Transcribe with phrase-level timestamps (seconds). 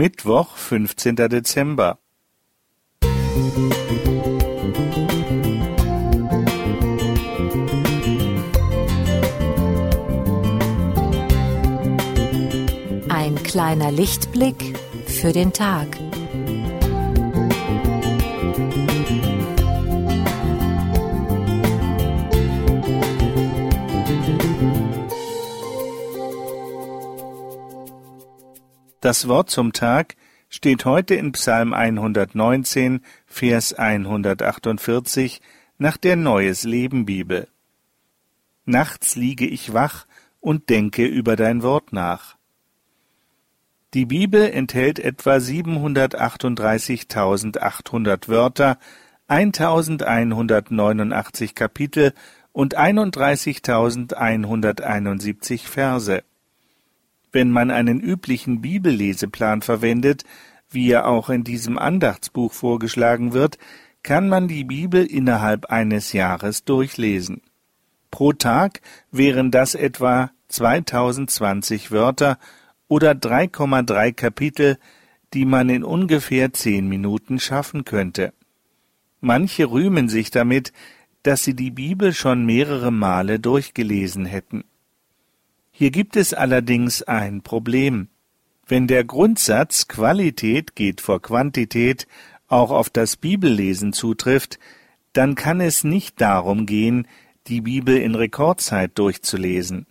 [0.00, 1.14] Mittwoch, 15.
[1.14, 1.98] Dezember.
[13.10, 14.74] Ein kleiner Lichtblick
[15.04, 15.88] für den Tag.
[29.00, 30.16] Das Wort zum Tag
[30.50, 35.40] steht heute in Psalm 119, Vers 148
[35.78, 37.48] nach der Neues Leben Bibel.
[38.66, 40.04] Nachts liege ich wach
[40.40, 42.36] und denke über dein Wort nach.
[43.94, 48.78] Die Bibel enthält etwa 738.800 Wörter,
[49.28, 52.12] 1189 Kapitel
[52.52, 56.22] und 31.171 Verse.
[57.32, 60.24] Wenn man einen üblichen Bibelleseplan verwendet,
[60.70, 63.58] wie er auch in diesem Andachtsbuch vorgeschlagen wird,
[64.02, 67.42] kann man die Bibel innerhalb eines Jahres durchlesen.
[68.10, 72.38] Pro Tag wären das etwa 2020 Wörter
[72.88, 74.78] oder 3,3 Kapitel,
[75.32, 78.32] die man in ungefähr zehn Minuten schaffen könnte.
[79.20, 80.72] Manche rühmen sich damit,
[81.22, 84.64] dass sie die Bibel schon mehrere Male durchgelesen hätten.
[85.80, 88.08] Hier gibt es allerdings ein Problem.
[88.66, 92.06] Wenn der Grundsatz Qualität geht vor Quantität
[92.48, 94.58] auch auf das Bibellesen zutrifft,
[95.14, 97.08] dann kann es nicht darum gehen,
[97.46, 99.86] die Bibel in Rekordzeit durchzulesen.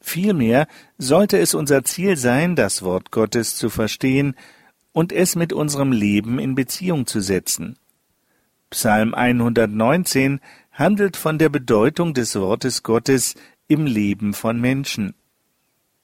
[0.00, 4.36] Vielmehr sollte es unser Ziel sein, das Wort Gottes zu verstehen
[4.92, 7.80] und es mit unserem Leben in Beziehung zu setzen.
[8.70, 10.38] Psalm 119
[10.70, 13.34] handelt von der Bedeutung des Wortes Gottes
[13.68, 15.14] im Leben von Menschen.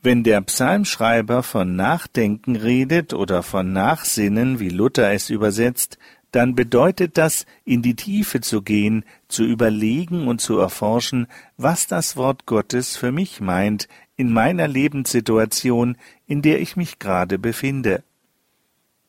[0.02, 5.98] Wenn der Psalmschreiber von Nachdenken redet oder von Nachsinnen, wie Luther es übersetzt,
[6.32, 12.16] dann bedeutet das, in die Tiefe zu gehen, zu überlegen und zu erforschen, was das
[12.16, 18.02] Wort Gottes für mich meint, in meiner Lebenssituation, in der ich mich gerade befinde.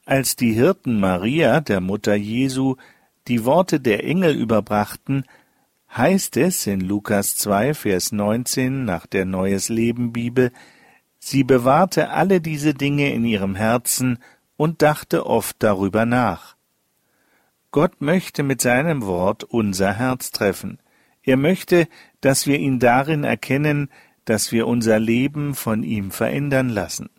[0.06, 2.76] Als die Hirten Maria, der Mutter Jesu,
[3.30, 5.24] die Worte der Engel überbrachten,
[5.96, 10.52] heißt es in Lukas 2, Vers 19 nach der Neues Leben Bibel,
[11.20, 14.18] sie bewahrte alle diese Dinge in ihrem Herzen
[14.58, 16.56] und dachte oft darüber nach.
[17.72, 20.80] Gott möchte mit seinem Wort unser Herz treffen.
[21.22, 21.88] Er möchte,
[22.22, 23.90] dass wir ihn darin erkennen,
[24.26, 27.10] dass wir unser Leben von ihm verändern lassen.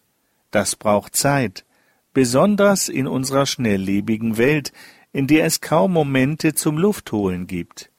[0.50, 1.64] Das braucht Zeit,
[2.12, 4.72] besonders in unserer schnelllebigen Welt,
[5.12, 7.91] in der es kaum Momente zum Luftholen gibt.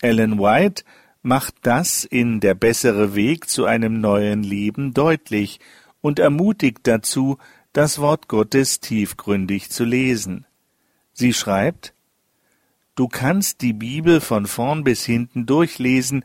[0.00, 0.84] Ellen White
[1.22, 5.58] macht das in Der bessere Weg zu einem neuen Leben deutlich
[6.00, 7.38] und ermutigt dazu,
[7.72, 10.46] das Wort Gottes tiefgründig zu lesen.
[11.12, 11.94] Sie schreibt
[12.94, 16.24] Du kannst die Bibel von vorn bis hinten durchlesen,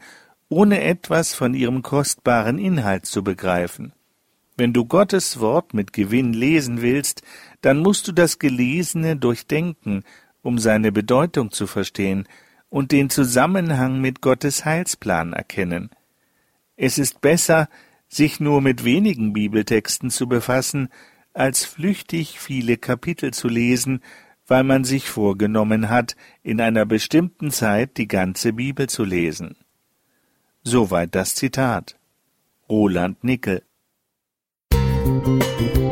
[0.50, 3.94] ohne etwas von ihrem kostbaren Inhalt zu begreifen.
[4.56, 7.24] Wenn du Gottes Wort mit Gewinn lesen willst,
[7.62, 10.04] dann musst du das Gelesene durchdenken,
[10.44, 12.28] um seine Bedeutung zu verstehen
[12.74, 15.92] und den Zusammenhang mit Gottes Heilsplan erkennen.
[16.76, 17.70] Es ist besser,
[18.08, 20.90] sich nur mit wenigen Bibeltexten zu befassen,
[21.34, 24.02] als flüchtig viele Kapitel zu lesen,
[24.48, 29.56] weil man sich vorgenommen hat, in einer bestimmten Zeit die ganze Bibel zu lesen.
[30.64, 32.00] Soweit das Zitat.
[32.68, 33.62] Roland Nickel
[34.74, 35.83] Musik